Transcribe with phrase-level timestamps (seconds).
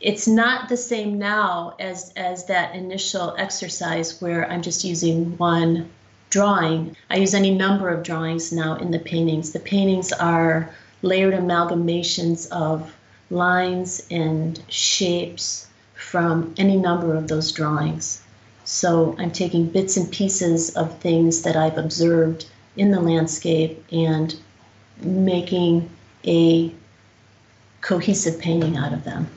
[0.00, 5.90] it's not the same now as as that initial exercise where I'm just using one
[6.30, 6.96] drawing.
[7.10, 9.52] I use any number of drawings now in the paintings.
[9.52, 10.70] The paintings are
[11.02, 12.94] layered amalgamations of
[13.30, 18.22] lines and shapes from any number of those drawings.
[18.64, 22.46] So I'm taking bits and pieces of things that I've observed
[22.76, 24.34] in the landscape and
[25.00, 25.90] making
[26.26, 26.72] a
[27.80, 29.28] cohesive painting out of them.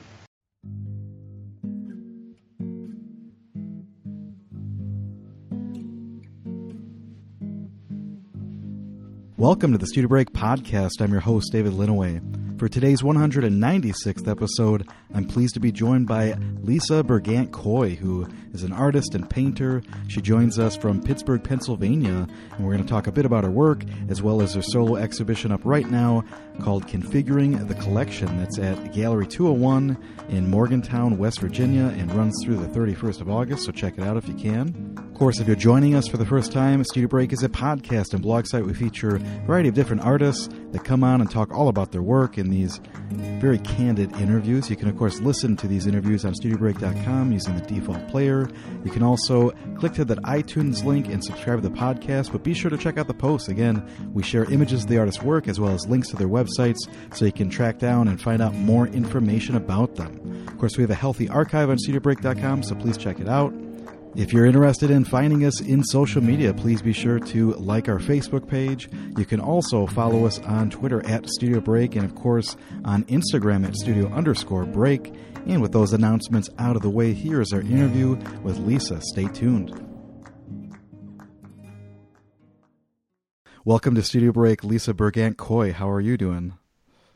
[9.42, 11.00] Welcome to the Studio Break podcast.
[11.00, 12.60] I'm your host, David Linneweh.
[12.60, 18.62] For today's 196th episode, I'm pleased to be joined by Lisa Bergant Coy, who is
[18.62, 19.82] an artist and painter.
[20.08, 23.50] She joins us from Pittsburgh, Pennsylvania, and we're going to talk a bit about her
[23.50, 26.24] work as well as her solo exhibition up right now
[26.60, 28.38] called Configuring the Collection.
[28.38, 29.96] That's at Gallery 201
[30.28, 34.16] in Morgantown, West Virginia, and runs through the 31st of August, so check it out
[34.16, 34.94] if you can.
[34.98, 38.12] Of course, if you're joining us for the first time, Studio Break is a podcast
[38.12, 38.64] and blog site.
[38.64, 42.02] We feature a variety of different artists that come on and talk all about their
[42.02, 44.68] work in these very candid interviews.
[44.68, 48.41] You can, of course, listen to these interviews on StudioBreak.com using the default player.
[48.84, 52.54] You can also click to that iTunes link and subscribe to the podcast, but be
[52.54, 53.48] sure to check out the posts.
[53.48, 56.78] Again, we share images of the artist's work as well as links to their websites
[57.14, 60.46] so you can track down and find out more information about them.
[60.48, 63.52] Of course, we have a healthy archive on StudioBreak.com, so please check it out.
[64.14, 67.98] If you're interested in finding us in social media, please be sure to like our
[67.98, 68.90] Facebook page.
[69.16, 72.54] You can also follow us on Twitter at Studio Break and, of course,
[72.84, 75.14] on Instagram at Studio underscore Break.
[75.46, 79.00] And with those announcements out of the way, here is our interview with Lisa.
[79.00, 79.72] Stay tuned.
[83.64, 85.72] Welcome to Studio Break, Lisa Bergant Coy.
[85.72, 86.54] How are you doing?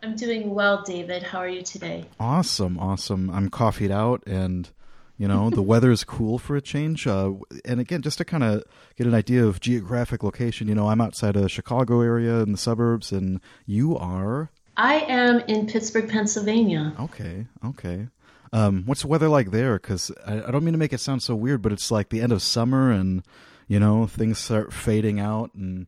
[0.03, 1.23] I'm doing well, David.
[1.23, 2.07] How are you today?
[2.19, 3.31] Awesome, awesome.
[3.31, 4.71] I'm coffeeed out and
[5.19, 7.07] you know, the weather is cool for a change.
[7.07, 7.33] Uh,
[7.65, 8.65] and again, just to kind of
[8.97, 12.53] get an idea of geographic location, you know, I'm outside of the Chicago area in
[12.53, 14.51] the suburbs, and you are.
[14.77, 16.93] I am in Pittsburgh, Pennsylvania.
[17.01, 18.09] Okay, okay.
[18.53, 19.79] Um, what's the weather like there?
[19.79, 22.21] Because I, I don't mean to make it sound so weird, but it's like the
[22.21, 23.23] end of summer, and
[23.69, 25.87] you know, things start fading out, and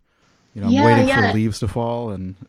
[0.54, 1.30] you know, I'm Yeah, waiting yeah.
[1.30, 2.34] for leaves to fall, and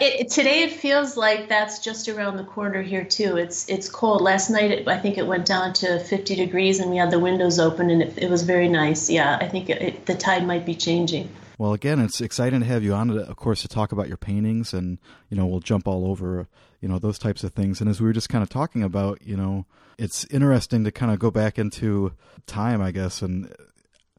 [0.00, 3.36] It, it- today it feels like that's just around the corner here too.
[3.36, 4.20] It's it's cold.
[4.20, 7.18] Last night it, I think it went down to 50 degrees and we had the
[7.18, 9.08] windows open and it, it was very nice.
[9.08, 11.30] Yeah, I think it, it, the tide might be changing.
[11.60, 14.72] Well, again, it's exciting to have you on, of course, to talk about your paintings,
[14.72, 14.96] and
[15.28, 16.48] you know, we'll jump all over,
[16.80, 17.82] you know, those types of things.
[17.82, 19.66] And as we were just kind of talking about, you know,
[19.98, 22.14] it's interesting to kind of go back into
[22.46, 23.54] time, I guess, and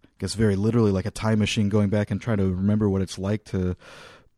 [0.03, 3.02] I guess very literally like a time machine, going back and trying to remember what
[3.02, 3.75] it's like to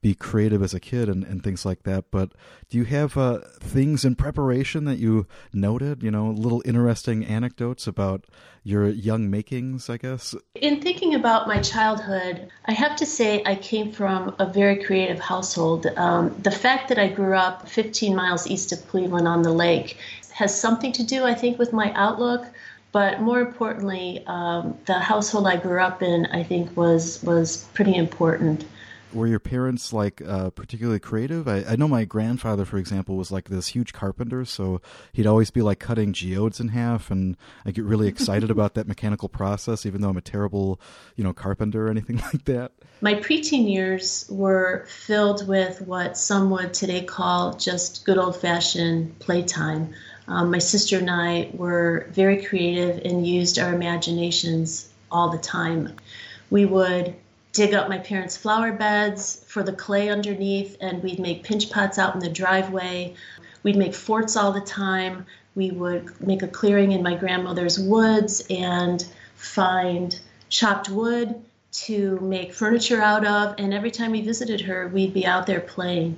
[0.03, 2.11] be creative as a kid and, and things like that.
[2.11, 2.33] But
[2.69, 6.03] do you have uh, things in preparation that you noted?
[6.03, 8.25] You know, little interesting anecdotes about
[8.63, 10.35] your young makings, I guess.
[10.55, 15.21] In thinking about my childhood, I have to say I came from a very creative
[15.21, 15.87] household.
[15.95, 19.97] Um, the fact that I grew up 15 miles east of Cleveland on the lake
[20.33, 22.45] has something to do, I think, with my outlook.
[22.91, 27.95] But more importantly, um, the household I grew up in, I think, was was pretty
[27.95, 28.65] important.
[29.13, 31.47] Were your parents like uh, particularly creative?
[31.47, 34.81] I, I know my grandfather, for example, was like this huge carpenter, so
[35.11, 38.87] he'd always be like cutting geodes in half, and I get really excited about that
[38.87, 40.79] mechanical process, even though I'm a terrible,
[41.15, 42.71] you know, carpenter or anything like that.
[43.01, 49.19] My preteen years were filled with what some would today call just good old fashioned
[49.19, 49.93] playtime.
[50.27, 55.95] Um, my sister and I were very creative and used our imaginations all the time.
[56.49, 57.15] We would
[57.53, 61.97] dig up my parents' flower beds for the clay underneath, and we'd make pinch pots
[61.97, 63.13] out in the driveway.
[63.61, 65.25] We'd make forts all the time.
[65.55, 69.05] We would make a clearing in my grandmother's woods and
[69.35, 70.19] find
[70.49, 71.35] chopped wood
[71.73, 73.55] to make furniture out of.
[73.59, 76.17] And every time we visited her, we'd be out there playing.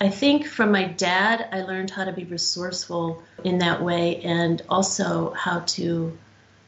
[0.00, 4.62] I think from my dad, I learned how to be resourceful in that way and
[4.68, 6.16] also how to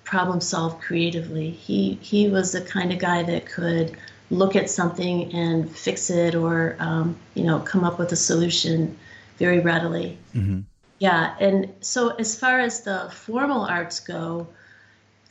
[0.04, 1.50] problem solve creatively.
[1.50, 3.96] He he was the kind of guy that could
[4.30, 8.96] look at something and fix it or um, you know come up with a solution
[9.38, 10.18] very readily.
[10.34, 10.60] Mm-hmm.
[10.98, 14.46] Yeah, and so as far as the formal arts go,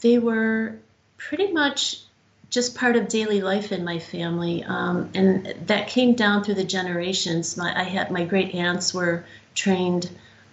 [0.01, 0.75] they were
[1.17, 2.01] pretty much
[2.49, 6.63] just part of daily life in my family, um, and that came down through the
[6.63, 7.57] generations.
[7.57, 9.23] My I had my great aunts were
[9.55, 10.09] trained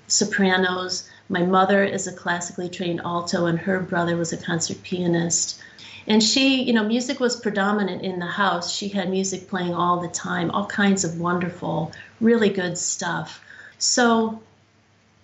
[0.06, 1.09] sopranos.
[1.30, 5.62] My mother is a classically trained alto, and her brother was a concert pianist.
[6.08, 8.74] And she, you know, music was predominant in the house.
[8.74, 13.44] She had music playing all the time, all kinds of wonderful, really good stuff.
[13.78, 14.42] So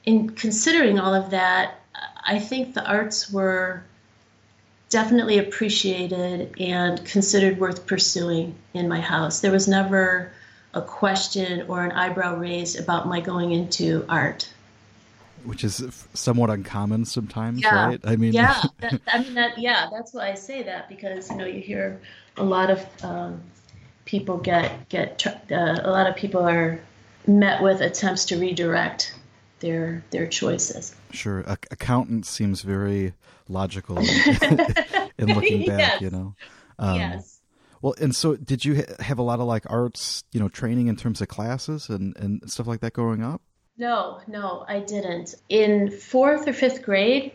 [0.05, 1.81] in considering all of that,
[2.25, 3.83] I think the arts were
[4.89, 9.41] definitely appreciated and considered worth pursuing in my house.
[9.41, 10.31] There was never
[10.73, 14.49] a question or an eyebrow raised about my going into art.
[15.47, 17.87] Which is somewhat uncommon sometimes, yeah.
[17.87, 18.01] right?
[18.05, 19.59] I mean, yeah, that, I mean that.
[19.59, 22.01] Yeah, that's why I say that because you know you hear
[22.37, 23.43] a lot of um,
[24.05, 26.81] people get get uh, a lot of people are
[27.27, 29.15] met with attempts to redirect
[29.61, 30.95] their their choices.
[31.13, 33.15] Sure, a- accountant seems very
[33.49, 34.07] logical in,
[35.19, 35.79] in looking back.
[35.79, 36.01] Yes.
[36.01, 36.35] You know.
[36.79, 37.41] Um, yes.
[37.83, 40.89] Well, and so did you ha- have a lot of like arts, you know, training
[40.89, 43.43] in terms of classes and and stuff like that growing up?
[43.79, 45.35] No, no, I didn't.
[45.49, 47.33] In fourth or fifth grade,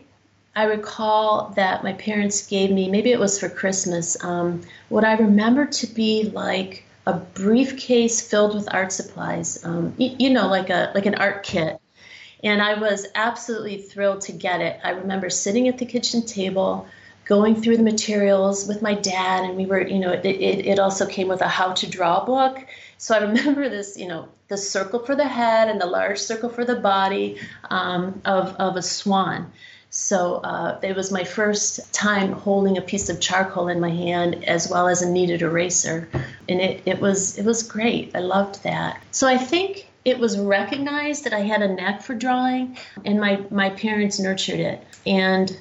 [0.56, 5.14] I recall that my parents gave me, maybe it was for Christmas, um, what I
[5.14, 9.64] remember to be like a briefcase filled with art supplies.
[9.64, 11.80] Um, you, you know, like a like an art kit
[12.44, 14.80] and I was absolutely thrilled to get it.
[14.82, 16.86] I remember sitting at the kitchen table,
[17.24, 20.78] going through the materials with my dad, and we were, you know, it, it, it
[20.78, 22.66] also came with a how to draw book.
[23.02, 26.48] So I remember this, you know, the circle for the head and the large circle
[26.48, 29.50] for the body um, of, of a swan.
[29.90, 34.44] So uh, it was my first time holding a piece of charcoal in my hand
[34.44, 36.08] as well as a kneaded eraser,
[36.48, 38.12] and it, it was it was great.
[38.14, 39.02] I loved that.
[39.10, 43.44] So I think it was recognized that I had a knack for drawing, and my,
[43.50, 44.82] my parents nurtured it.
[45.04, 45.54] And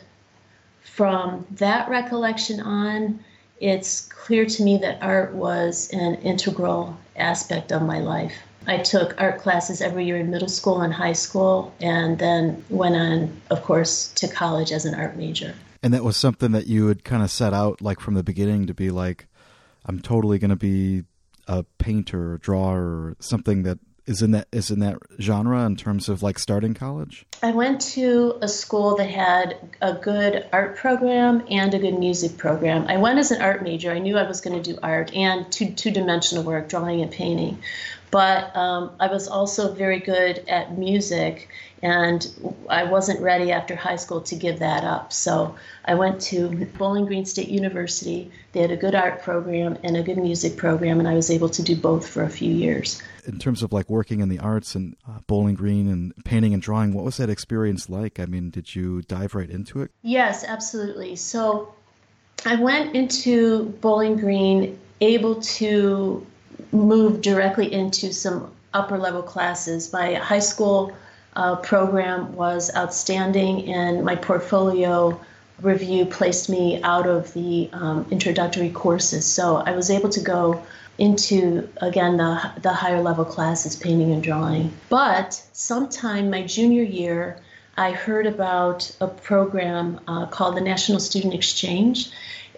[0.84, 3.20] from that recollection on,
[3.60, 8.34] it's clear to me that art was an integral aspect of my life.
[8.68, 12.96] I took art classes every year in middle school and high school, and then went
[12.96, 15.56] on, of course, to college as an art major.
[15.82, 18.68] And that was something that you had kind of set out, like from the beginning,
[18.68, 19.28] to be like,
[19.86, 21.06] I'm totally going to be
[21.48, 26.10] a painter or drawer something that is in that is in that genre in terms
[26.10, 27.26] of like starting college?
[27.44, 32.38] I went to a school that had a good art program and a good music
[32.38, 32.88] program.
[32.88, 33.92] I went as an art major.
[33.92, 37.12] I knew I was going to do art and two two dimensional work, drawing and
[37.12, 37.60] painting.
[38.10, 41.48] But um, I was also very good at music,
[41.82, 42.28] and
[42.68, 45.14] I wasn't ready after high school to give that up.
[45.14, 45.56] So
[45.86, 48.30] I went to Bowling Green State University.
[48.52, 51.48] They had a good art program and a good music program, and I was able
[51.50, 54.76] to do both for a few years in terms of like working in the arts
[54.76, 58.20] and uh, Bowling Green and painting and drawing, what was that experience like?
[58.20, 59.92] I mean, did you dive right into it?
[60.02, 61.16] Yes, absolutely.
[61.16, 61.74] So
[62.46, 66.26] I went into Bowling Green able to
[66.72, 69.92] move directly into some upper level classes.
[69.92, 70.96] My high school
[71.36, 75.20] uh, program was outstanding, and my portfolio
[75.62, 79.26] review placed me out of the um, introductory courses.
[79.26, 80.64] So I was able to go
[80.98, 84.72] into again the the higher level classes painting and drawing.
[84.90, 87.38] But sometime my junior year
[87.78, 92.12] i heard about a program uh, called the national student exchange.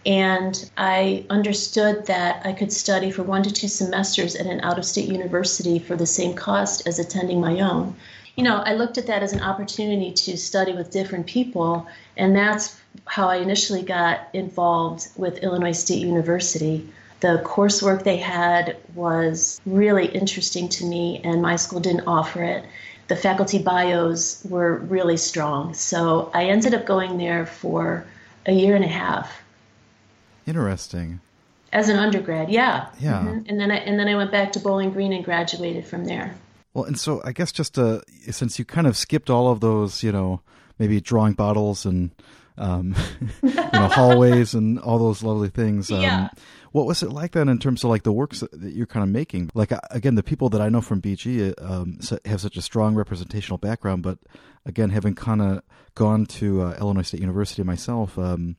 [0.06, 4.78] And i understood that i could study for one to two semesters at an out
[4.78, 7.96] of state university for the same cost as attending my own.
[8.36, 11.88] You know i looked at that as an opportunity to study with different people
[12.18, 12.76] and that's
[13.06, 16.90] how i initially got involved with illinois state university
[17.24, 22.66] the coursework they had was really interesting to me, and my school didn't offer it.
[23.08, 28.06] The faculty bios were really strong, so I ended up going there for
[28.46, 29.42] a year and a half.
[30.46, 31.22] Interesting.
[31.72, 32.90] As an undergrad, yeah.
[33.00, 33.20] Yeah.
[33.20, 33.44] Mm-hmm.
[33.48, 36.36] And then I and then I went back to Bowling Green and graduated from there.
[36.74, 40.04] Well, and so I guess just uh, since you kind of skipped all of those,
[40.04, 40.42] you know,
[40.78, 42.12] maybe drawing bottles and
[42.58, 42.96] um,
[43.44, 45.92] you know hallways and all those lovely things.
[45.92, 46.30] Um, yeah.
[46.72, 49.10] What was it like then in terms of like the works that you're kind of
[49.10, 49.52] making?
[49.54, 52.96] Like again, the people that I know from BG uh, um, have such a strong
[52.96, 54.18] representational background, but
[54.66, 55.62] again, having kind of
[55.94, 58.56] gone to uh, Illinois State University myself, um,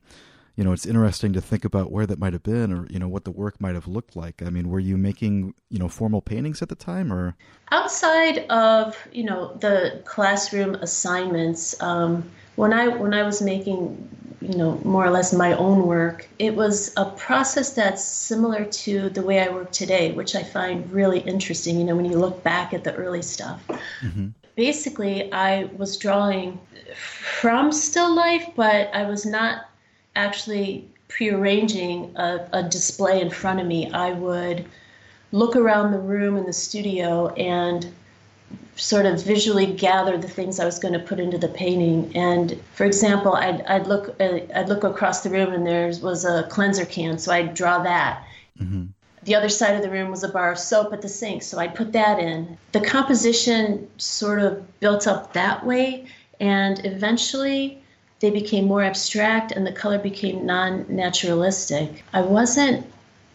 [0.55, 3.09] you know, it's interesting to think about where that might have been, or you know,
[3.09, 4.41] what the work might have looked like.
[4.41, 7.35] I mean, were you making you know formal paintings at the time, or
[7.71, 11.81] outside of you know the classroom assignments?
[11.81, 14.09] Um, when I when I was making
[14.41, 19.09] you know more or less my own work it was a process that's similar to
[19.09, 22.43] the way i work today which i find really interesting you know when you look
[22.43, 24.27] back at the early stuff mm-hmm.
[24.55, 26.59] basically i was drawing
[26.95, 29.69] from still life but i was not
[30.15, 34.65] actually prearranging a, a display in front of me i would
[35.31, 37.91] look around the room in the studio and
[38.75, 42.15] sort of visually gather the things I was going to put into the painting.
[42.15, 46.25] And for example, I'd, I'd look uh, I'd look across the room and there was
[46.25, 48.23] a cleanser can, so I'd draw that.
[48.61, 48.85] Mm-hmm.
[49.23, 51.59] the other side of the room was a bar of soap at the sink, so
[51.59, 52.57] I'd put that in.
[52.71, 56.05] The composition sort of built up that way,
[56.39, 57.81] and eventually
[58.21, 62.03] they became more abstract and the color became non naturalistic.
[62.13, 62.85] I wasn't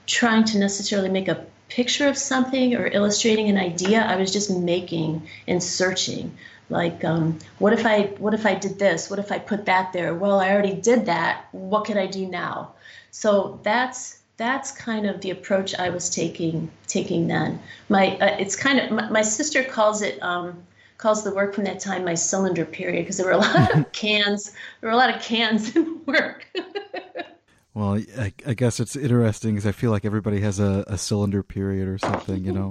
[0.06, 4.02] trying to necessarily make a picture of something or illustrating an idea.
[4.02, 6.36] I was just making and searching.
[6.68, 9.10] Like, um, what if I what if I did this?
[9.10, 10.14] What if I put that there?
[10.14, 11.46] Well, I already did that.
[11.52, 12.74] What could I do now?
[13.10, 17.60] So that's that's kind of the approach I was taking taking then.
[17.88, 20.62] My uh, it's kind of my, my sister calls it um,
[20.96, 23.92] calls the work from that time my cylinder period because there were a lot of
[23.92, 24.52] cans.
[24.80, 26.46] There were a lot of cans in work.
[27.74, 31.42] well, I, I, guess it's interesting because I feel like everybody has a, a cylinder
[31.42, 32.44] period or something.
[32.44, 32.68] You know,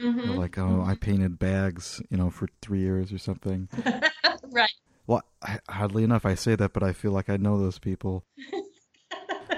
[0.00, 0.30] mm-hmm.
[0.32, 3.68] like oh, I painted bags, you know, for three years or something.
[4.50, 4.70] right.
[5.06, 8.24] Well, I, oddly enough, I say that, but I feel like I know those people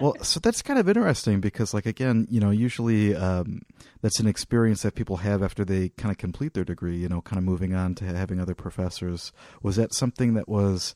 [0.00, 3.62] well, so that's kind of interesting because, like, again, you know, usually um,
[4.02, 6.96] that's an experience that people have after they kind of complete their degree.
[6.96, 9.32] You know, kind of moving on to having other professors.
[9.62, 10.94] Was that something that was,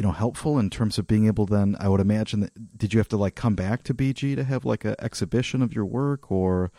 [0.00, 1.44] you know, helpful in terms of being able?
[1.44, 4.44] Then I would imagine that did you have to like come back to BG to
[4.44, 6.72] have like an exhibition of your work, or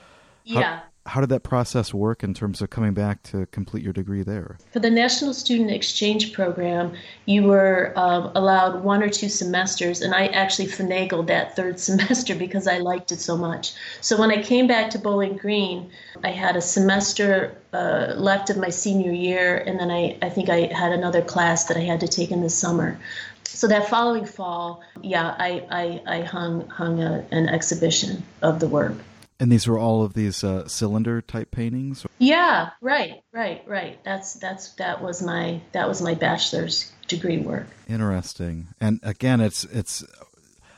[0.43, 0.79] yeah,
[1.19, 4.57] did that process work in terms of coming back to complete your degree there?
[4.71, 6.93] For the National Student Exchange Program,
[7.25, 12.35] you were um, allowed one or two semesters, and I actually finagled that third semester
[12.35, 13.73] because I liked it so much.
[14.01, 15.89] So when I came back to Bowling Green,
[16.23, 20.49] I had a semester uh, left of my senior year, and then I, I think
[20.49, 22.99] I had another class that I had to take in the summer.
[23.43, 28.67] So that following fall, yeah, I, I, I hung, hung a, an exhibition of the
[28.67, 28.93] work.
[29.41, 32.05] And these were all of these uh, cylinder type paintings.
[32.19, 33.97] Yeah, right, right, right.
[34.03, 37.65] That's that's that was my that was my bachelor's degree work.
[37.89, 38.67] Interesting.
[38.79, 40.03] And again, it's it's.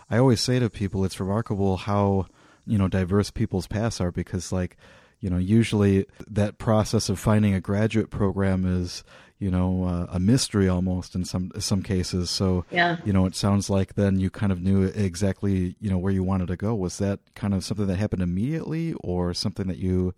[0.10, 2.28] I always say to people, it's remarkable how
[2.66, 4.78] you know diverse people's paths are because like
[5.20, 9.04] you know usually that process of finding a graduate program is
[9.44, 12.30] you know uh, a mystery almost in some some cases.
[12.30, 12.98] So yeah.
[13.04, 16.24] you know it sounds like then you kind of knew exactly you know where you
[16.24, 16.74] wanted to go.
[16.74, 20.14] Was that kind of something that happened immediately or something that you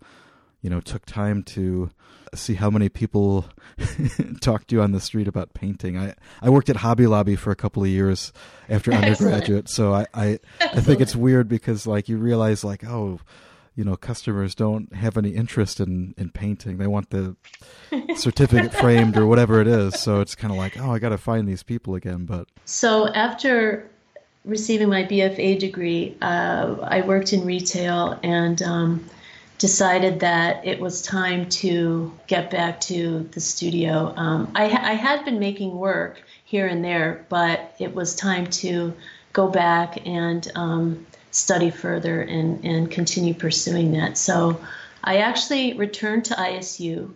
[0.62, 1.90] you know took time to
[2.34, 3.46] see how many people
[4.40, 5.98] talked to you on the street about painting?
[5.98, 8.32] I i worked at hobby lobby for a couple of years
[8.68, 9.68] after undergraduate.
[9.68, 13.18] So i i, I think it's weird because like you realize like oh
[13.76, 16.78] you know customers don't have any interest in in painting.
[16.78, 17.36] They want the
[18.16, 20.00] certificate framed or whatever it is.
[20.00, 23.08] So it's kind of like oh i got to find these people again but so
[23.08, 23.88] after
[24.44, 29.04] receiving my bfa degree uh, i worked in retail and um,
[29.58, 34.12] decided that it was time to get back to the studio.
[34.16, 38.94] Um, I, I had been making work here and there but it was time to
[39.32, 41.06] go back and um,
[41.36, 44.16] study further and, and continue pursuing that.
[44.18, 44.60] So
[45.04, 47.12] I actually returned to ISU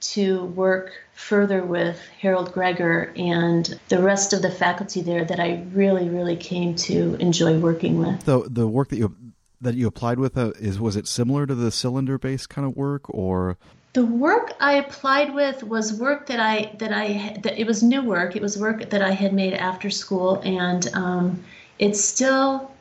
[0.00, 5.64] to work further with Harold Gregor and the rest of the faculty there that I
[5.72, 8.24] really, really came to enjoy working with.
[8.24, 9.14] The the work that you
[9.60, 12.76] that you applied with uh, is was it similar to the cylinder based kind of
[12.76, 13.56] work or
[13.94, 18.02] the work I applied with was work that I that I that it was new
[18.02, 18.36] work.
[18.36, 21.44] It was work that I had made after school, and um,
[21.78, 22.73] it's still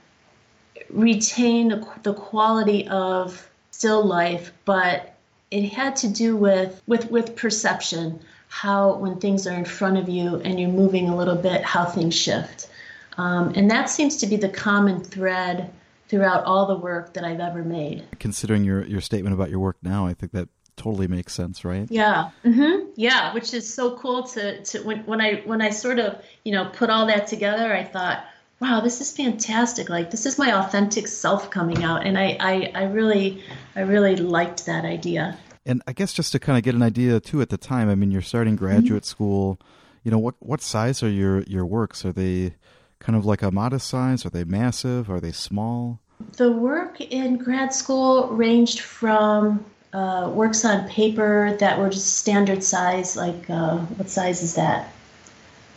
[0.89, 5.15] retain the, the quality of still life, but
[5.51, 10.09] it had to do with, with, with perception, how when things are in front of
[10.09, 12.69] you and you're moving a little bit, how things shift.
[13.17, 15.71] Um, and that seems to be the common thread
[16.07, 18.05] throughout all the work that I've ever made.
[18.19, 21.87] Considering your, your statement about your work now, I think that totally makes sense, right?
[21.89, 22.31] Yeah.
[22.43, 22.91] Mm-hmm.
[22.95, 26.51] Yeah, which is so cool to, to when, when I when I sort of, you
[26.51, 28.25] know, put all that together, I thought,
[28.63, 29.89] wow, this is fantastic.
[29.89, 32.05] Like this is my authentic self coming out.
[32.05, 33.43] And I, I, I really,
[33.75, 35.37] I really liked that idea.
[35.65, 37.95] And I guess just to kind of get an idea too at the time, I
[37.95, 39.09] mean, you're starting graduate mm-hmm.
[39.09, 39.59] school,
[40.03, 42.05] you know, what, what size are your, your works?
[42.05, 42.55] Are they
[42.99, 44.25] kind of like a modest size?
[44.25, 45.09] Are they massive?
[45.09, 45.99] Are they small?
[46.37, 52.63] The work in grad school ranged from uh, works on paper that were just standard
[52.63, 54.93] size, like uh, what size is that?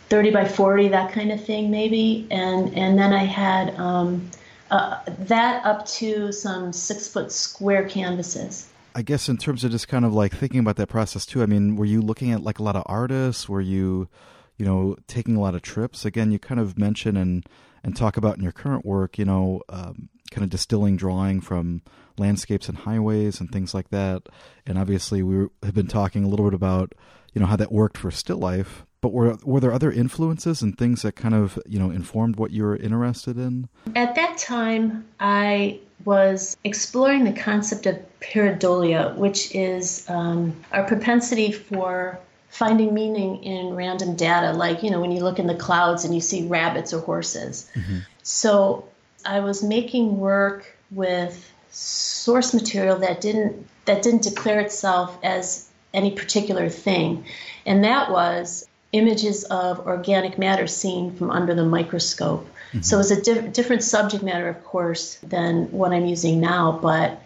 [0.09, 2.27] 30 by 40, that kind of thing, maybe.
[2.31, 4.29] And and then I had um,
[4.71, 8.69] uh, that up to some six foot square canvases.
[8.95, 11.43] I guess in terms of just kind of like thinking about that process too.
[11.43, 13.47] I mean, were you looking at like a lot of artists?
[13.47, 14.09] Were you,
[14.57, 16.03] you know, taking a lot of trips?
[16.03, 17.45] Again, you kind of mention and
[17.83, 21.81] and talk about in your current work, you know, um, kind of distilling drawing from
[22.17, 24.23] landscapes and highways and things like that.
[24.65, 26.93] And obviously, we have been talking a little bit about,
[27.33, 30.77] you know, how that worked for still life, But were were there other influences and
[30.77, 33.69] things that kind of you know informed what you were interested in?
[33.95, 41.53] At that time, I was exploring the concept of pareidolia, which is um, our propensity
[41.53, 46.03] for finding meaning in random data, like you know when you look in the clouds
[46.03, 47.71] and you see rabbits or horses.
[47.75, 47.99] Mm-hmm.
[48.23, 48.89] So
[49.23, 56.11] I was making work with source material that didn't that didn't declare itself as any
[56.11, 57.23] particular thing,
[57.65, 62.47] and that was images of organic matter seen from under the microscope.
[62.69, 62.81] Mm-hmm.
[62.81, 67.21] So it's a di- different subject matter, of course, than what I'm using now, but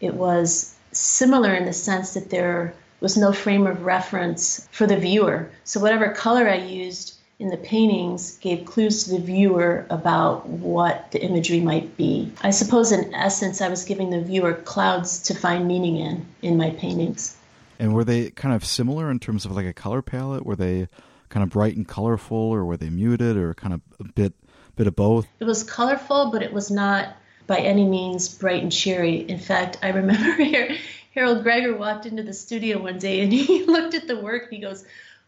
[0.00, 4.96] it was similar in the sense that there was no frame of reference for the
[4.96, 5.50] viewer.
[5.64, 11.10] So whatever color I used in the paintings gave clues to the viewer about what
[11.10, 12.32] the imagery might be.
[12.42, 16.56] I suppose, in essence, I was giving the viewer clouds to find meaning in in
[16.56, 17.36] my paintings.
[17.78, 20.46] And were they kind of similar in terms of like a color palette?
[20.46, 20.88] Were they
[21.28, 24.34] kind of bright and colorful, or were they muted, or kind of a bit
[24.76, 25.26] bit of both?
[25.40, 27.16] It was colorful, but it was not
[27.46, 29.28] by any means bright and cheery.
[29.28, 30.74] In fact, I remember
[31.14, 34.52] Harold Gregor walked into the studio one day and he looked at the work and
[34.52, 34.84] he goes,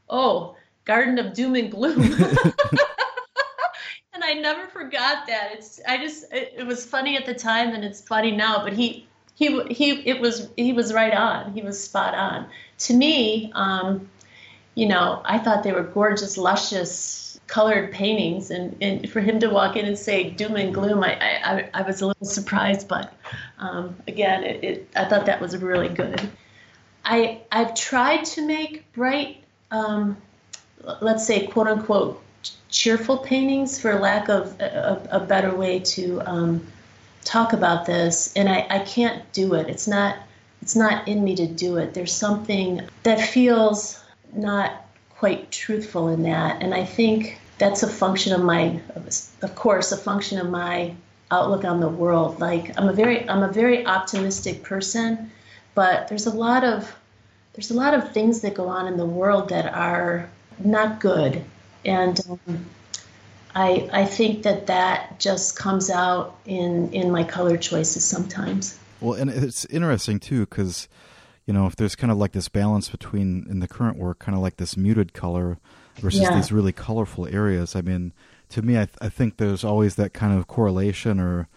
[0.09, 2.03] "Oh, Garden of Doom and Gloom."
[4.13, 5.51] and I never forgot that.
[5.53, 8.73] It's I just it, it was funny at the time and it's funny now, but
[8.73, 11.53] he he he it was he was right on.
[11.53, 12.47] He was spot on.
[12.79, 14.09] To me, um,
[14.75, 19.51] you know, I thought they were gorgeous, luscious, colored paintings, and, and for him to
[19.51, 23.13] walk in and say doom and gloom, I I, I was a little surprised, but
[23.59, 26.29] um, again, it, it, I thought that was really good.
[27.05, 30.17] I I've tried to make bright, um,
[31.03, 32.23] let's say quote unquote
[32.71, 36.67] cheerful paintings, for lack of a, a better way to um,
[37.27, 39.69] talk about this, and I, I can't do it.
[39.69, 40.17] It's not
[40.63, 41.93] it's not in me to do it.
[41.93, 44.03] There's something that feels
[44.33, 48.81] not quite truthful in that, and I think that's a function of my,
[49.43, 50.95] of course, a function of my
[51.31, 52.41] outlook on the world.
[52.41, 55.31] Like I'm a very I'm a very optimistic person,
[55.75, 56.95] but there's a lot of
[57.55, 60.29] there's a lot of things that go on in the world that are
[60.59, 61.45] not good,
[61.85, 62.67] and um,
[63.57, 68.79] I, I think that that just comes out in, in my color choices sometimes.
[69.01, 70.89] Well, and it's interesting too, because,
[71.47, 74.37] you know, if there's kind of like this balance between, in the current work, kind
[74.37, 75.57] of like this muted color
[75.97, 76.35] versus yeah.
[76.37, 78.13] these really colorful areas, I mean,
[78.51, 81.49] to me, I, th- I think there's always that kind of correlation or,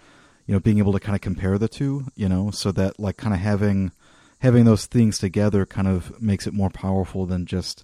[0.48, 3.18] you know, being able to kind of compare the two, you know, so that like
[3.18, 3.92] kind of having,
[4.40, 7.84] having those things together kind of makes it more powerful than just,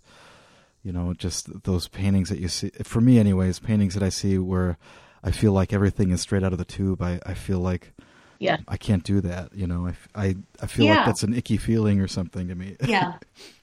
[0.85, 2.69] you know, just those paintings that you see.
[2.83, 4.77] For me, anyways, paintings that I see where
[5.23, 7.01] I feel like everything is straight out of the tube.
[7.01, 7.91] I, I feel like
[8.39, 10.97] yeah i can't do that you know i, I, I feel yeah.
[10.97, 13.13] like that's an icky feeling or something to me yeah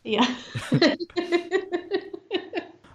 [0.03, 0.35] yeah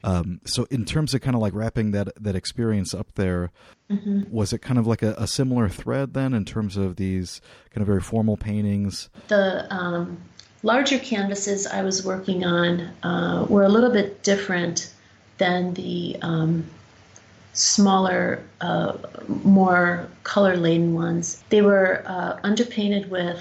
[0.04, 3.52] um, so in terms of kind of like wrapping that that experience up there
[3.92, 4.24] mm-hmm.
[4.30, 7.82] was it kind of like a, a, similar thread then in terms of these kind
[7.82, 10.18] of very formal paintings the um,
[10.63, 14.91] larger canvases I was working on uh, were a little bit different
[15.38, 16.65] than the um,
[17.54, 21.43] smaller, uh, more color laden ones.
[21.50, 23.39] They were uh, underpainted with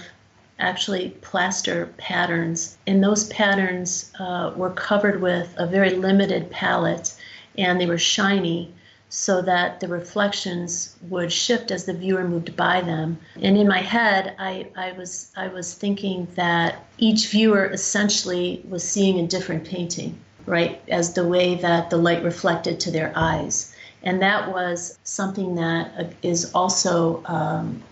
[0.59, 7.15] actually plaster patterns, and those patterns uh, were covered with a very limited palette
[7.59, 8.73] and they were shiny
[9.09, 13.19] so that the reflections would shift as the viewer moved by them.
[13.41, 18.83] And in my head, I, I, was, I was thinking that each viewer essentially was
[18.83, 23.75] seeing a different painting, right, as the way that the light reflected to their eyes.
[24.03, 27.83] And that was something that uh, also um,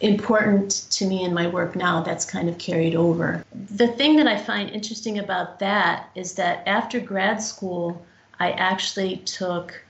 [0.00, 3.44] important to me in my work now that's kind of carried over.
[3.70, 8.04] The thing that I find interesting about that is that after grad school,
[8.38, 9.82] I actually took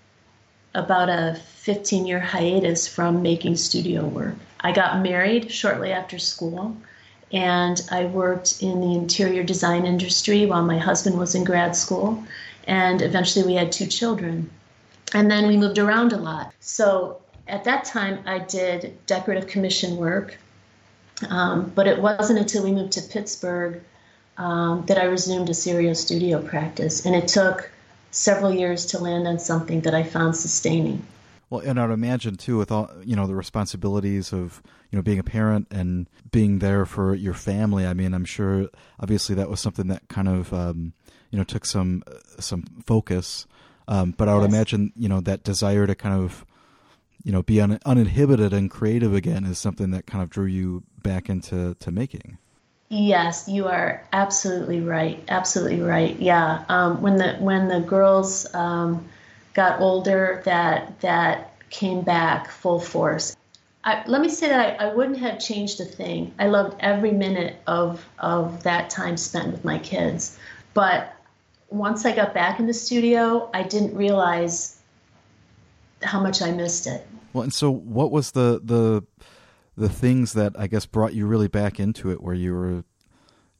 [0.74, 4.34] about a 15 year hiatus from making studio work.
[4.60, 6.76] I got married shortly after school,
[7.32, 12.22] and I worked in the interior design industry while my husband was in grad school,
[12.66, 14.50] and eventually we had two children.
[15.12, 16.52] And then we moved around a lot.
[16.60, 20.38] So at that time, I did decorative commission work,
[21.28, 23.80] um, but it wasn't until we moved to Pittsburgh
[24.38, 27.70] um, that I resumed a serial studio practice, and it took
[28.14, 31.04] several years to land on something that I found sustaining.
[31.50, 35.18] Well, and I'd imagine too, with all you know, the responsibilities of you know being
[35.18, 37.86] a parent and being there for your family.
[37.86, 40.94] I mean, I'm sure obviously that was something that kind of um,
[41.30, 42.02] you know took some
[42.38, 43.46] some focus.
[43.86, 44.52] Um, but I would yes.
[44.52, 46.46] imagine you know that desire to kind of
[47.22, 50.84] you know be un- uninhibited and creative again is something that kind of drew you
[51.02, 52.38] back into to making.
[52.88, 55.22] Yes, you are absolutely right.
[55.28, 56.18] Absolutely right.
[56.20, 56.64] Yeah.
[56.68, 59.08] Um, when the when the girls um,
[59.54, 63.36] got older, that that came back full force.
[63.84, 66.32] I, let me say that I, I, wouldn't have changed a thing.
[66.38, 70.38] I loved every minute of of that time spent with my kids.
[70.72, 71.14] But
[71.68, 74.78] once I got back in the studio, I didn't realize
[76.02, 77.06] how much I missed it.
[77.32, 79.02] Well, and so what was the the
[79.76, 82.84] the things that I guess brought you really back into it, where you were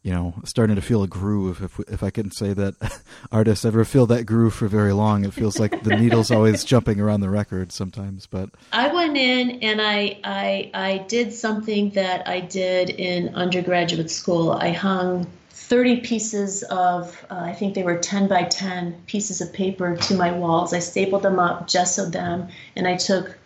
[0.05, 1.62] you know, starting to feel a groove.
[1.62, 2.74] If if I can say that
[3.33, 7.00] artists ever feel that groove for very long, it feels like the needle's always jumping
[7.00, 8.27] around the record sometimes.
[8.27, 14.11] But I went in and I I I did something that I did in undergraduate
[14.11, 14.53] school.
[14.53, 19.55] I hung 30 pieces of uh, I think they were 10 by 10 pieces of
[19.55, 20.74] paper to my walls.
[20.74, 23.38] I stapled them up, gessoed them, and I took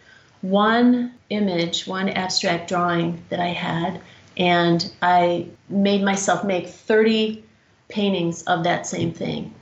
[0.42, 4.00] one image, one abstract drawing that I had
[4.38, 7.44] and I made myself make 30
[7.88, 9.54] paintings of that same thing.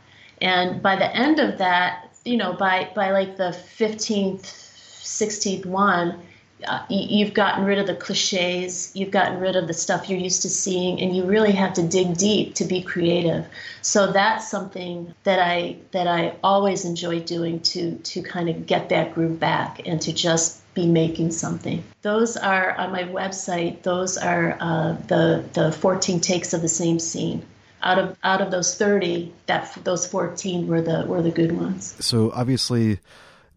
[0.42, 6.20] And by the end of that, you know, by by like the 15th, 16th one,
[6.66, 10.42] uh, you've gotten rid of the cliches, you've gotten rid of the stuff you're used
[10.42, 13.46] to seeing, and you really have to dig deep to be creative.
[13.80, 18.90] So that's something that I that I always enjoy doing to to kind of get
[18.90, 21.82] that groove back and to just be making something.
[22.02, 23.82] Those are on my website.
[23.82, 27.44] Those are uh, the the 14 takes of the same scene.
[27.82, 31.96] Out of out of those 30, that those 14 were the were the good ones.
[31.98, 33.00] So obviously,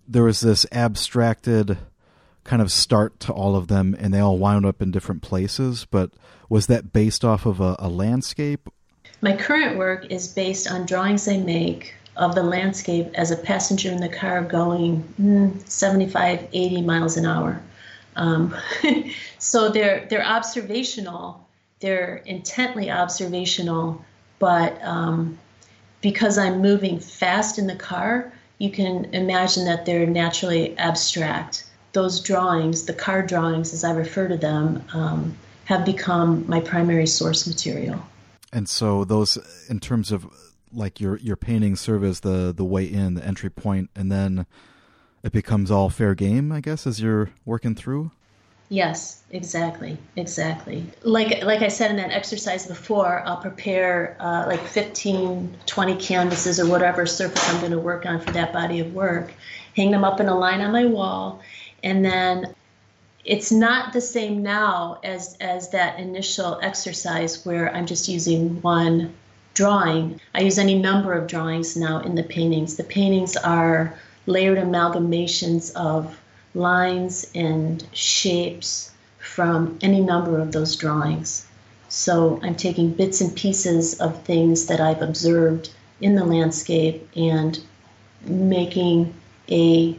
[0.08, 1.78] there was this abstracted
[2.46, 5.86] kind of start to all of them, and they all wound up in different places.
[5.86, 6.12] But
[6.48, 8.70] was that based off of a, a landscape?
[9.22, 13.90] My current work is based on drawings I make of the landscape as a passenger
[13.90, 17.62] in the car going mm, 75, 80 miles an hour.
[18.18, 18.56] Um,
[19.40, 21.48] so they're they're observational,
[21.80, 24.04] they're intently observational,
[24.38, 25.40] but um,
[26.02, 32.20] because I'm moving fast in the car, you can imagine that they're naturally abstract those
[32.20, 37.48] drawings, the card drawings as I refer to them, um, have become my primary source
[37.48, 38.04] material.
[38.52, 39.38] And so those,
[39.70, 40.28] in terms of
[40.74, 44.46] like your your painting, serve as the the way in, the entry point, and then
[45.24, 48.12] it becomes all fair game, I guess, as you're working through.
[48.72, 50.86] Yes, exactly, exactly.
[51.02, 56.60] Like like I said in that exercise before, I'll prepare uh, like 15, 20 canvases
[56.60, 59.34] or whatever surface I'm going to work on for that body of work,
[59.76, 61.42] hang them up in a line on my wall,
[61.84, 62.54] and then
[63.26, 69.16] it's not the same now as as that initial exercise where I'm just using one
[69.54, 70.20] drawing.
[70.34, 72.76] I use any number of drawings now in the paintings.
[72.78, 73.94] The paintings are
[74.26, 76.18] layered amalgamations of
[76.54, 81.46] lines and shapes from any number of those drawings.
[81.90, 87.60] So I'm taking bits and pieces of things that I've observed in the landscape and
[88.26, 89.14] making
[89.50, 89.98] a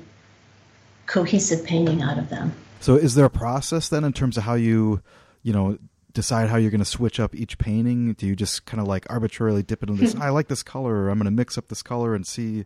[1.07, 2.55] cohesive painting out of them.
[2.81, 5.03] So, is there a process then in terms of how you,
[5.43, 5.77] you know,
[6.13, 8.15] decide how you're going to switch up each painting?
[8.15, 10.15] Do you just kind of like arbitrarily dip into this?
[10.21, 12.65] I like this color, or I'm going to mix up this color and see,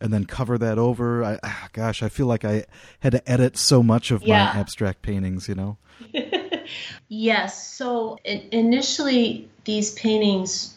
[0.00, 1.24] and then cover that over.
[1.24, 2.64] I, ah, gosh, I feel like I
[3.00, 4.52] had to edit so much of yeah.
[4.52, 5.48] my abstract paintings.
[5.48, 5.78] You know.
[7.08, 7.66] yes.
[7.76, 10.76] So initially, these paintings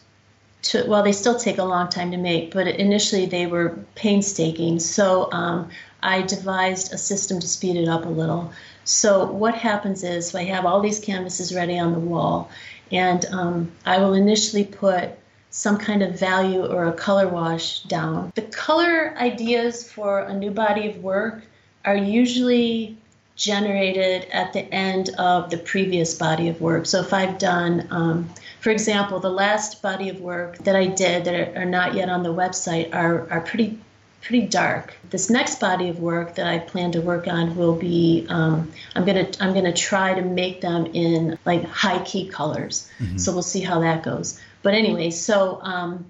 [0.64, 4.80] to, well, they still take a long time to make, but initially they were painstaking.
[4.80, 5.70] So um,
[6.02, 8.52] I devised a system to speed it up a little.
[8.84, 12.50] So what happens is I have all these canvases ready on the wall,
[12.92, 15.10] and um, I will initially put
[15.50, 18.32] some kind of value or a color wash down.
[18.34, 21.42] The color ideas for a new body of work
[21.84, 22.96] are usually
[23.36, 26.86] generated at the end of the previous body of work.
[26.86, 28.28] So if I've done, um,
[28.60, 32.22] for example, the last body of work that I did that are, not yet on
[32.22, 33.78] the website are, are pretty
[34.24, 34.94] pretty dark.
[35.10, 39.04] This next body of work that I plan to work on will be um, I'm
[39.04, 42.90] gonna I'm gonna try to make them in like high key colors.
[42.98, 43.18] Mm-hmm.
[43.18, 44.40] So we'll see how that goes.
[44.62, 46.06] But anyway, so um,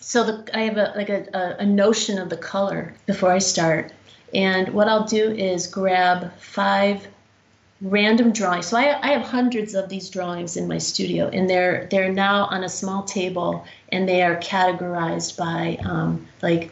[0.00, 3.92] so the, I have a like a, a notion of the color before I start,
[4.32, 7.06] and what I'll do is grab five
[7.82, 8.68] random drawings.
[8.68, 12.46] So I, I have hundreds of these drawings in my studio, and they're they're now
[12.46, 16.70] on a small table, and they are categorized by um, like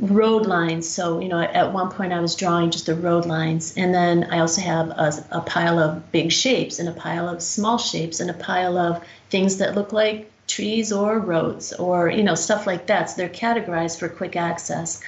[0.00, 0.88] road lines.
[0.88, 3.74] So, you know, at one point I was drawing just the road lines.
[3.76, 7.42] And then I also have a, a, pile of big shapes and a pile of
[7.42, 12.22] small shapes and a pile of things that look like trees or roads or, you
[12.22, 13.10] know, stuff like that.
[13.10, 15.00] So they're categorized for quick access.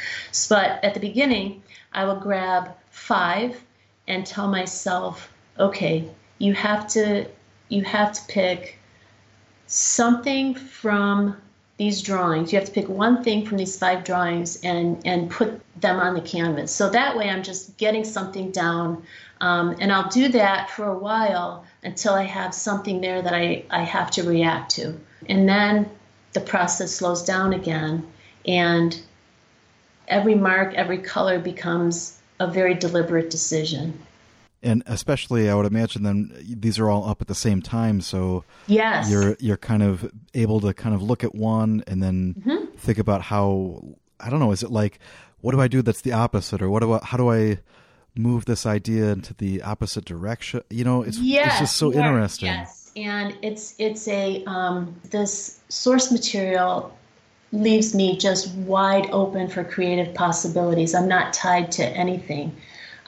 [0.49, 3.61] But at the beginning, I will grab five
[4.07, 7.27] and tell myself, okay, you have to
[7.69, 8.79] you have to pick
[9.67, 11.37] something from
[11.79, 12.53] these drawings.
[12.53, 16.15] You have to pick one thing from these five drawings and and put them on
[16.15, 16.73] the canvas.
[16.73, 19.05] So that way, I'm just getting something down,
[19.41, 23.65] um, and I'll do that for a while until I have something there that I
[23.71, 25.89] I have to react to, and then
[26.33, 28.07] the process slows down again,
[28.47, 29.01] and
[30.09, 33.99] every mark, every color becomes a very deliberate decision
[34.63, 38.45] and especially I would imagine then these are all up at the same time, so
[38.67, 42.77] yes, you're you're kind of able to kind of look at one and then mm-hmm.
[42.77, 43.83] think about how
[44.21, 44.53] I don't know.
[44.53, 44.99] Is it like
[45.41, 47.59] what do I do that's the opposite, or what do I, how do I
[48.17, 50.63] move this idea into the opposite direction?
[50.71, 52.47] You know, it's yes, it's just so yes, interesting.
[52.47, 56.97] Yes, and it's it's a um, this source material
[57.53, 60.95] leaves me just wide open for creative possibilities.
[60.95, 62.55] I'm not tied to anything.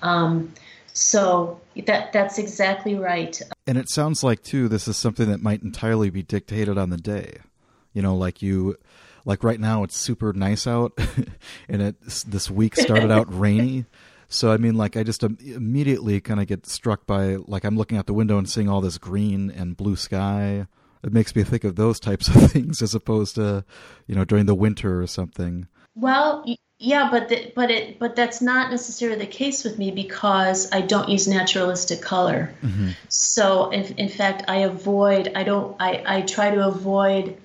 [0.03, 0.55] Um,
[0.92, 3.40] so that that's exactly right.
[3.66, 6.96] And it sounds like too this is something that might entirely be dictated on the
[6.96, 7.38] day.
[7.92, 8.76] You know, like you
[9.24, 10.92] like right now it's super nice out
[11.68, 13.87] and it this week started out rainy.
[14.29, 17.98] So I mean like I just immediately kind of get struck by like I'm looking
[17.98, 20.66] out the window and seeing all this green and blue sky.
[21.03, 23.64] It makes me think of those types of things as opposed to,
[24.07, 25.66] you know, during the winter or something.
[25.94, 26.44] Well,
[26.83, 30.81] yeah, but the, but it but that's not necessarily the case with me because I
[30.81, 32.55] don't use naturalistic color.
[32.62, 32.90] Mm-hmm.
[33.11, 35.31] So in, in fact, I avoid.
[35.35, 35.77] I don't.
[35.79, 37.37] I I try to avoid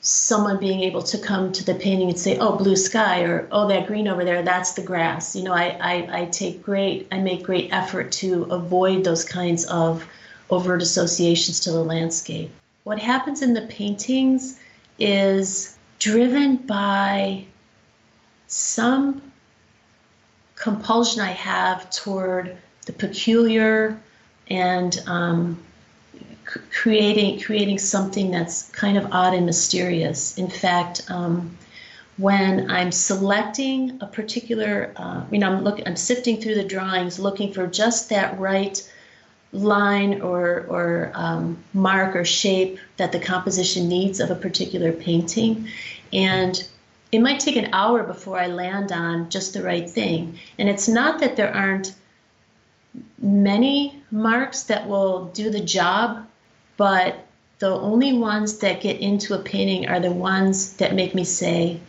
[0.00, 3.68] someone being able to come to the painting and say, "Oh, blue sky," or "Oh,
[3.68, 7.08] that green over there, that's the grass." You know, I I, I take great.
[7.12, 10.02] I make great effort to avoid those kinds of
[10.48, 12.50] overt associations to the landscape.
[12.84, 14.58] What happens in the paintings
[14.98, 17.44] is driven by
[18.48, 19.22] some
[20.56, 22.56] compulsion I have toward
[22.86, 24.00] the peculiar
[24.48, 25.62] and um,
[26.72, 30.38] creating creating something that's kind of odd and mysterious.
[30.38, 31.56] In fact, um,
[32.16, 37.18] when I'm selecting a particular, uh, you know, I'm looking, I'm sifting through the drawings,
[37.18, 38.82] looking for just that right
[39.52, 45.68] line or or um, mark or shape that the composition needs of a particular painting,
[46.12, 46.66] and
[47.10, 50.38] it might take an hour before I land on just the right thing.
[50.58, 51.94] And it's not that there aren't
[53.18, 56.26] many marks that will do the job,
[56.76, 57.26] but
[57.60, 61.80] the only ones that get into a painting are the ones that make me say,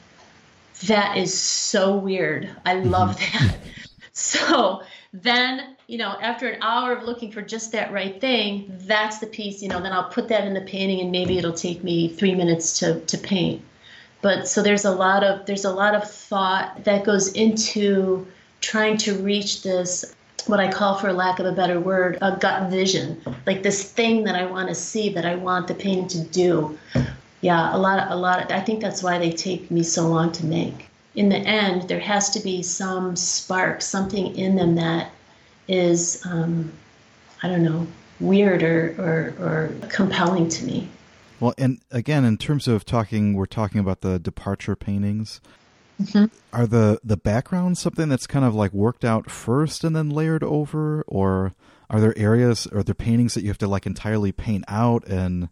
[0.85, 2.49] that is so weird.
[2.65, 2.89] I mm-hmm.
[2.89, 3.57] love that.
[4.13, 9.17] so then, you know, after an hour of looking for just that right thing, that's
[9.17, 11.83] the piece, you know, then I'll put that in the painting and maybe it'll take
[11.83, 13.61] me three minutes to, to paint
[14.21, 18.27] but so there's a lot of there's a lot of thought that goes into
[18.61, 20.13] trying to reach this
[20.49, 24.23] what I call, for lack of a better word, a gut vision, like this thing
[24.23, 26.77] that I want to see, that I want the painting to do.
[27.41, 28.43] Yeah, a lot, of, a lot.
[28.43, 30.89] Of, I think that's why they take me so long to make.
[31.15, 35.11] In the end, there has to be some spark, something in them that
[35.67, 36.71] is, um,
[37.43, 37.87] I don't know,
[38.19, 40.89] weird or, or, or compelling to me.
[41.39, 45.41] Well, and again, in terms of talking, we're talking about the departure paintings.
[46.01, 46.25] Mm-hmm.
[46.53, 50.43] Are the the backgrounds something that's kind of like worked out first and then layered
[50.43, 51.53] over, or
[51.89, 55.49] are there areas or there paintings that you have to like entirely paint out and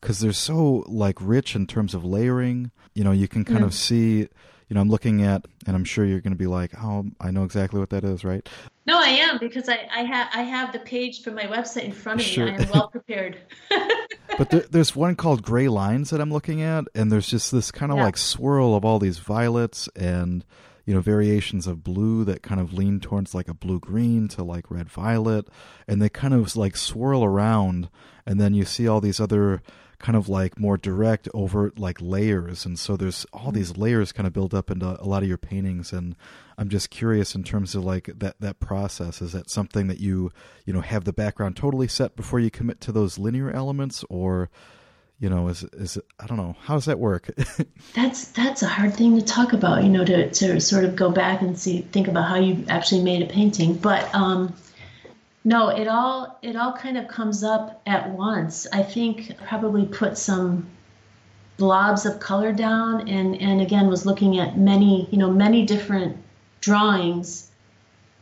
[0.00, 3.64] because they're so like rich in terms of layering, you know, you can kind mm.
[3.64, 4.28] of see
[4.68, 7.30] you know, I'm looking at, and I'm sure you're going to be like, oh, I
[7.30, 8.46] know exactly what that is, right?
[8.86, 11.92] No, I am because I, I have I have the page from my website in
[11.92, 12.46] front of sure.
[12.46, 12.52] me.
[12.52, 13.38] I am well prepared.
[14.38, 17.70] but there, there's one called Gray Lines that I'm looking at, and there's just this
[17.70, 18.04] kind of yeah.
[18.04, 20.44] like swirl of all these violets and
[20.86, 24.42] you know variations of blue that kind of lean towards like a blue green to
[24.42, 25.48] like red violet,
[25.86, 27.90] and they kind of like swirl around,
[28.24, 29.60] and then you see all these other
[29.98, 32.64] kind of like more direct, overt like layers.
[32.64, 33.54] And so there's all mm.
[33.54, 35.92] these layers kind of build up into a lot of your paintings.
[35.92, 36.16] And
[36.58, 39.22] I'm just curious in terms of like that, that process.
[39.22, 40.32] Is that something that you,
[40.66, 44.50] you know, have the background totally set before you commit to those linear elements or,
[45.20, 47.30] you know, is, is I don't know, how does that work?
[47.94, 51.12] that's, that's a hard thing to talk about, you know, to, to sort of go
[51.12, 53.74] back and see, think about how you actually made a painting.
[53.74, 54.52] But, um,
[55.44, 58.66] no, it all it all kind of comes up at once.
[58.70, 60.68] I think probably put some
[61.56, 66.18] blobs of color down and and again was looking at many, you know, many different
[66.60, 67.50] drawings.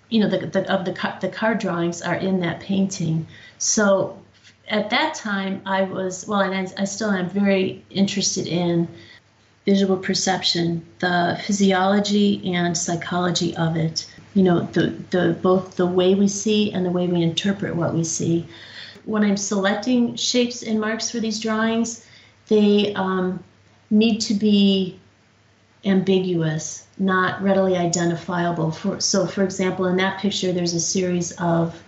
[0.08, 3.26] You know, the, the of the the card drawings are in that painting.
[3.58, 4.20] So
[4.68, 8.88] at that time I was well and I, I still am very interested in
[9.64, 16.14] visual perception, the physiology and psychology of it you know the, the both the way
[16.14, 18.46] we see and the way we interpret what we see
[19.06, 22.04] when I'm selecting shapes and marks for these drawings,
[22.48, 23.42] they um,
[23.88, 24.98] need to be
[25.86, 28.70] ambiguous, not readily identifiable.
[28.70, 31.80] For, so, for example, in that picture, there's a series of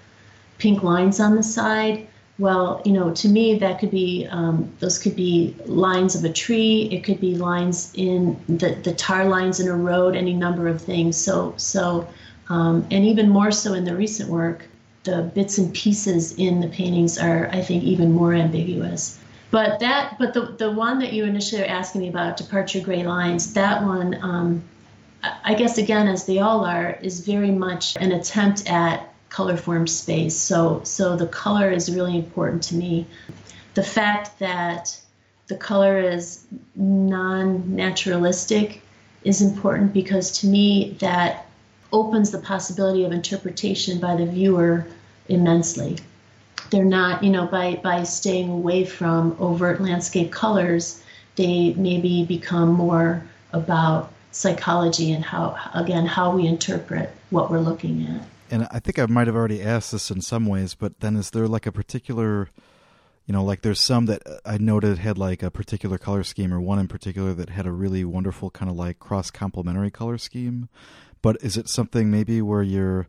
[0.59, 2.07] pink lines on the side.
[2.39, 6.33] Well, you know, to me, that could be um, those could be lines of a
[6.33, 6.89] tree.
[6.93, 10.15] It could be lines in the, the tar lines in a road.
[10.15, 11.17] Any number of things.
[11.17, 12.07] So, so,
[12.49, 14.67] um, and even more so in the recent work,
[15.03, 19.19] the bits and pieces in the paintings are, I think, even more ambiguous.
[19.51, 23.03] But that, but the the one that you initially were asking me about, departure gray
[23.03, 24.63] lines, that one, um,
[25.23, 29.87] I guess again, as they all are, is very much an attempt at color form
[29.87, 30.37] space.
[30.37, 33.07] So so the color is really important to me.
[33.75, 34.99] The fact that
[35.47, 36.45] the color is
[36.77, 38.83] non-naturalistic
[39.25, 41.47] is important because to me that
[41.91, 44.87] opens the possibility of interpretation by the viewer
[45.29, 45.97] immensely
[46.71, 51.03] they're not, you know, by, by staying away from overt landscape colors,
[51.37, 58.07] they maybe become more about psychology and how, again, how we interpret what we're looking
[58.07, 58.23] at.
[58.51, 61.31] And I think I might have already asked this in some ways, but then is
[61.31, 62.49] there like a particular,
[63.27, 66.61] you know, like there's some that I noted had like a particular color scheme, or
[66.61, 70.69] one in particular that had a really wonderful kind of like cross complementary color scheme.
[71.21, 73.09] But is it something maybe where you're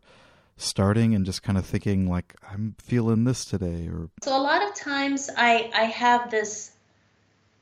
[0.60, 4.62] starting and just kind of thinking like I'm feeling this today or So a lot
[4.62, 6.72] of times I I have this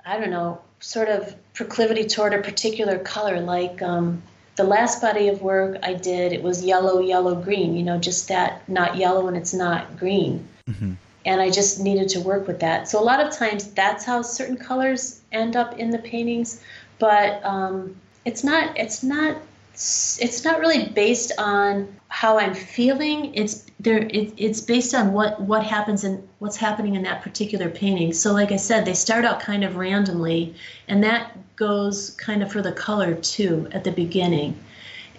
[0.04, 4.22] I don't know, sort of proclivity toward a particular color like um
[4.56, 8.28] the last body of work I did it was yellow yellow green, you know, just
[8.28, 10.46] that not yellow and it's not green.
[10.68, 10.94] Mm-hmm.
[11.24, 12.88] And I just needed to work with that.
[12.88, 16.62] So a lot of times that's how certain colors end up in the paintings,
[16.98, 19.37] but um, it's not it's not
[19.78, 23.32] it's not really based on how I'm feeling.
[23.32, 23.98] It's there.
[23.98, 28.12] It, it's based on what what happens and what's happening in that particular painting.
[28.12, 30.52] So, like I said, they start out kind of randomly,
[30.88, 34.58] and that goes kind of for the color too at the beginning,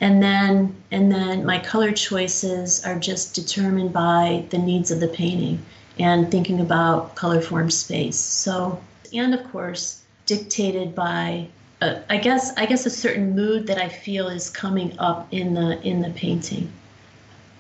[0.01, 5.07] and then and then my color choices are just determined by the needs of the
[5.07, 5.63] painting
[5.99, 8.17] and thinking about color form space.
[8.17, 8.81] So,
[9.13, 11.47] and of course, dictated by
[11.81, 15.53] uh, I guess I guess a certain mood that I feel is coming up in
[15.53, 16.71] the in the painting,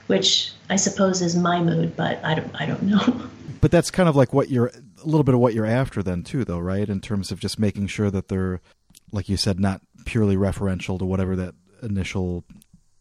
[0.07, 3.21] which I suppose is my mood, but I don't I don't know.
[3.61, 6.23] But that's kind of like what you're a little bit of what you're after then
[6.23, 6.87] too, though, right?
[6.87, 8.61] In terms of just making sure that they're,
[9.11, 12.45] like you said, not purely referential to whatever that initial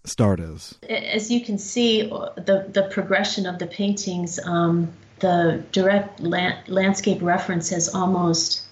[0.04, 0.76] start is.
[0.88, 7.22] As you can see, the the progression of the paintings, um, the direct la- landscape
[7.22, 8.62] reference has almost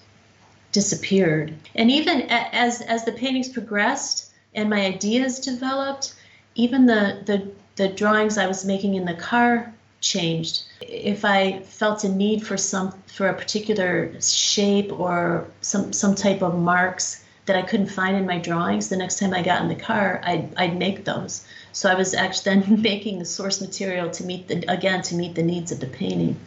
[0.71, 1.53] disappeared.
[1.75, 6.13] And even as as the paintings progressed and my ideas developed,
[6.55, 10.63] even the the, the drawings I was making in the car changed.
[10.81, 16.41] If I felt a need for some for a particular shape or some some type
[16.41, 19.69] of marks that I couldn't find in my drawings, the next time I got in
[19.69, 21.45] the car, I'd, I'd make those.
[21.71, 25.35] So I was actually then making the source material to meet the again to meet
[25.35, 26.37] the needs of the painting.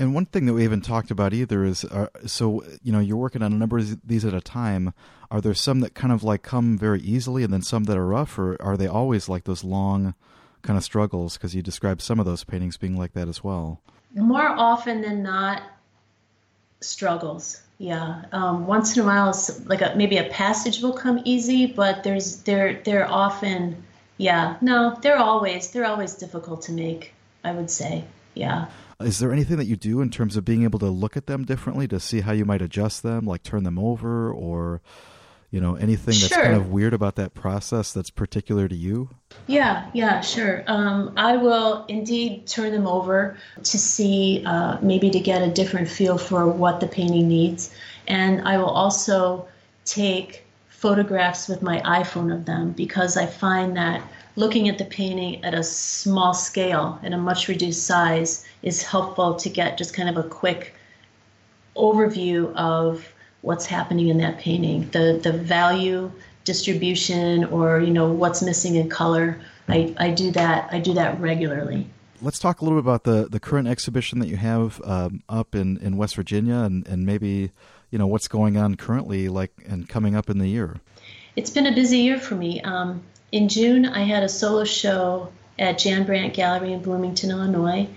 [0.00, 3.16] And one thing that we haven't talked about either is uh, so you know you're
[3.16, 4.94] working on a number of these at a time.
[5.30, 8.06] Are there some that kind of like come very easily, and then some that are
[8.06, 10.14] rough, or are they always like those long
[10.62, 11.36] kind of struggles?
[11.36, 13.80] Because you described some of those paintings being like that as well.
[14.14, 15.62] More often than not,
[16.80, 17.62] struggles.
[17.78, 18.22] Yeah.
[18.32, 22.42] Um, once in a while, like a, maybe a passage will come easy, but there's
[22.42, 23.82] they're they're often
[24.16, 27.14] yeah no they're always they're always difficult to make.
[27.42, 28.66] I would say yeah.
[29.00, 31.44] Is there anything that you do in terms of being able to look at them
[31.44, 34.82] differently to see how you might adjust them, like turn them over, or
[35.52, 36.42] you know anything that's sure.
[36.42, 39.10] kind of weird about that process that's particular to you?
[39.46, 40.64] Yeah, yeah, sure.
[40.66, 45.88] Um, I will indeed turn them over to see, uh, maybe to get a different
[45.88, 47.72] feel for what the painting needs,
[48.08, 49.46] and I will also
[49.84, 54.02] take photographs with my iPhone of them because I find that
[54.38, 59.34] looking at the painting at a small scale, in a much reduced size, is helpful
[59.34, 60.74] to get just kind of a quick
[61.76, 66.10] overview of what's happening in that painting, the the value
[66.44, 69.38] distribution, or you know what's missing in color.
[69.68, 71.88] I, I do that I do that regularly.
[72.22, 75.54] Let's talk a little bit about the, the current exhibition that you have um, up
[75.54, 77.52] in, in West Virginia, and, and maybe
[77.90, 80.76] you know what's going on currently, like and coming up in the year.
[81.34, 82.60] It's been a busy year for me.
[82.62, 83.02] Um,
[83.32, 87.88] in June, I had a solo show at Jan Brandt Gallery in Bloomington, Illinois.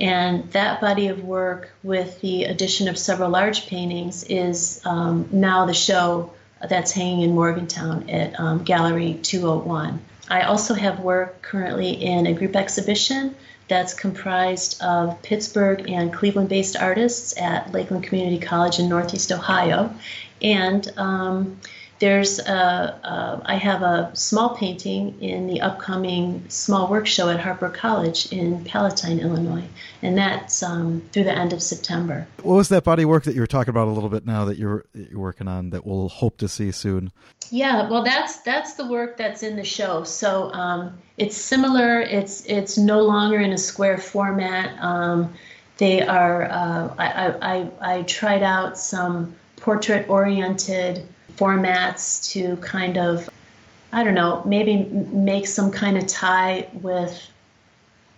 [0.00, 5.66] And that body of work, with the addition of several large paintings, is um, now
[5.66, 6.32] the show
[6.68, 10.00] that's hanging in Morgantown at um, Gallery 201.
[10.28, 13.34] I also have work currently in a group exhibition
[13.66, 19.94] that's comprised of Pittsburgh and Cleveland based artists at Lakeland Community College in Northeast Ohio.
[20.40, 21.60] And um,
[21.98, 27.40] there's a, a, I have a small painting in the upcoming small work show at
[27.40, 29.64] Harper College in Palatine, Illinois,
[30.02, 32.26] and that's um, through the end of September.
[32.42, 34.58] What was that body work that you were talking about a little bit now that
[34.58, 37.10] you're, you're working on that we'll hope to see soon?
[37.50, 40.04] Yeah, well, that's that's the work that's in the show.
[40.04, 42.00] So um, it's similar.
[42.00, 44.78] It's it's no longer in a square format.
[44.80, 45.34] Um,
[45.78, 46.44] they are.
[46.44, 51.08] Uh, I, I I tried out some portrait oriented
[51.38, 53.30] formats to kind of,
[53.92, 57.30] I don't know, maybe make some kind of tie with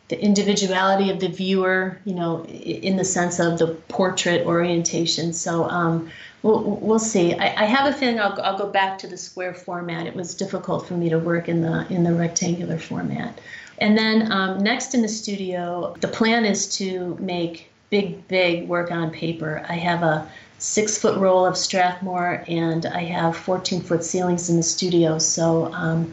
[0.08, 5.32] the individuality of the viewer, you know, in the sense of the portrait orientation.
[5.32, 6.10] So um,
[6.42, 7.34] we'll, we'll see.
[7.34, 10.08] I, I, have a feeling I'll, I'll go back to the square format.
[10.08, 13.40] It was difficult for me to work in the in the rectangular format.
[13.78, 18.90] And then um, next in the studio, the plan is to make big, big work
[18.90, 19.64] on paper.
[19.68, 20.28] I have a
[20.61, 25.18] six foot roll of Strathmore, and I have 14 foot ceilings in the studio.
[25.18, 26.12] So um,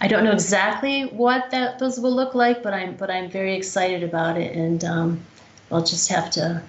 [0.00, 3.54] I don't know exactly what that those will look like, but I'm but I'm very
[3.54, 5.20] excited about it, and um,
[5.70, 6.62] I'll just have to,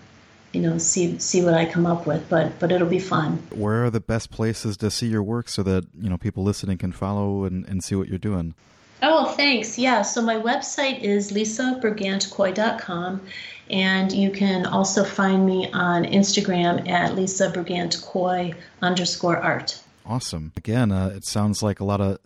[0.53, 2.30] you know, see see what I come up with.
[2.30, 3.43] But but it'll be fun.
[3.53, 6.78] Where are the best places to see your work so that you know people listening
[6.78, 8.53] can follow and, and see what you're doing?
[9.02, 9.78] Oh, thanks.
[9.78, 10.02] Yeah.
[10.02, 13.22] So my website is lisabrigantcoy.com
[13.70, 19.82] and you can also find me on Instagram at Lisa Brigant Coy underscore art.
[20.06, 20.54] Awesome.
[20.56, 22.18] Again, uh, it sounds like a lot of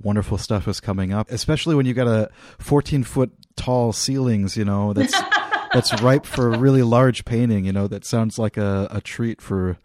[0.00, 4.64] wonderful stuff is coming up, especially when you got a 14 foot tall ceilings, you
[4.64, 5.18] know, that's,
[5.72, 9.40] that's ripe for a really large painting, you know, that sounds like a, a treat
[9.40, 9.78] for,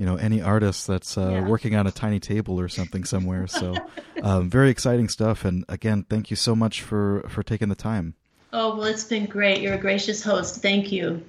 [0.00, 1.46] you know, any artist that's uh, yeah.
[1.46, 3.46] working on a tiny table or something somewhere.
[3.46, 3.76] So,
[4.22, 5.44] um, very exciting stuff.
[5.44, 8.14] And again, thank you so much for, for taking the time.
[8.50, 9.60] Oh, well, it's been great.
[9.60, 10.62] You're a gracious host.
[10.62, 11.22] Thank you.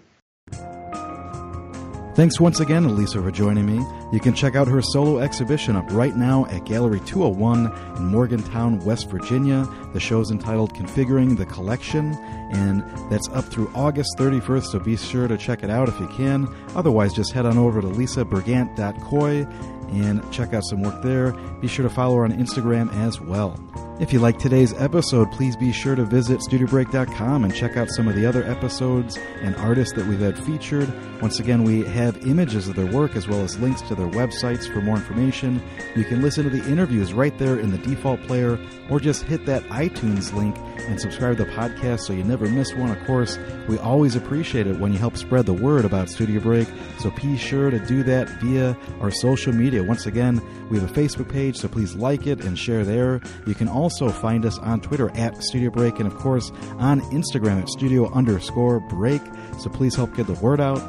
[2.21, 3.83] Thanks once again, Elisa, for joining me.
[4.11, 8.77] You can check out her solo exhibition up right now at Gallery 201 in Morgantown,
[8.81, 9.67] West Virginia.
[9.93, 12.13] The show's entitled Configuring the Collection,
[12.51, 16.05] and that's up through August 31st, so be sure to check it out if you
[16.09, 16.47] can.
[16.75, 19.47] Otherwise, just head on over to lisabrigant.coy
[19.91, 21.33] and check out some work there.
[21.59, 23.59] Be sure to follow her on Instagram as well.
[23.99, 28.07] If you like today's episode, please be sure to visit studiobreak.com and check out some
[28.07, 30.91] of the other episodes and artists that we've had featured.
[31.21, 34.71] Once again, we have images of their work as well as links to their websites
[34.71, 35.61] for more information.
[35.95, 38.57] You can listen to the interviews right there in the default player
[38.89, 40.55] or just hit that iTunes link
[40.87, 42.91] and subscribe to the podcast so you never miss one.
[42.91, 46.67] Of course, we always appreciate it when you help spread the word about Studio Break,
[46.99, 49.83] so be sure to do that via our social media.
[49.83, 53.21] Once again, we have a Facebook page, so please like it and share there.
[53.45, 57.61] You can also find us on Twitter at Studio Break and, of course, on Instagram
[57.61, 59.21] at Studio underscore Break.
[59.59, 60.79] So please help get the word out.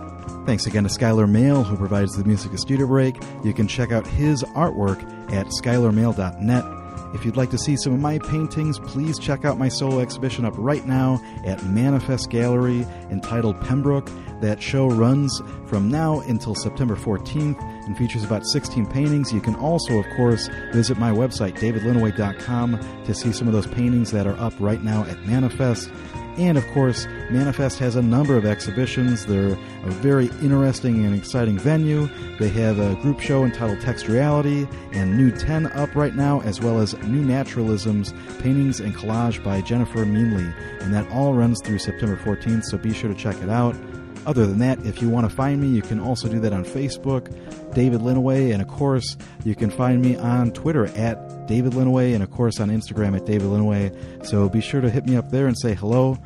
[0.46, 3.16] Thanks again to Skylar Mail, who provides the music of Studio Break.
[3.44, 5.00] You can check out his artwork
[5.32, 6.81] at skylarmail.net.
[7.14, 10.44] If you'd like to see some of my paintings, please check out my solo exhibition
[10.44, 14.10] up right now at Manifest Gallery entitled Pembroke.
[14.40, 19.32] That show runs from now until September 14th and features about 16 paintings.
[19.32, 24.10] You can also, of course, visit my website, davidlinneweh.com, to see some of those paintings
[24.10, 25.90] that are up right now at Manifest.
[26.38, 29.26] And of course, Manifest has a number of exhibitions.
[29.26, 29.52] They're
[29.84, 32.08] a very interesting and exciting venue.
[32.38, 36.60] They have a group show entitled Text Reality and New 10 up right now, as
[36.60, 40.52] well as New Naturalisms, paintings and collage by Jennifer Meanley.
[40.80, 43.76] And that all runs through September 14th, so be sure to check it out.
[44.24, 46.64] Other than that, if you want to find me, you can also do that on
[46.64, 47.28] Facebook,
[47.74, 52.22] David Linneweh, and of course, you can find me on Twitter at David Linneweh, and
[52.22, 54.24] of course on Instagram at David Linneweh.
[54.26, 56.18] So be sure to hit me up there and say hello.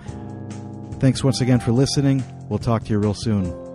[1.00, 2.22] Thanks once again for listening.
[2.48, 3.65] We'll talk to you real soon.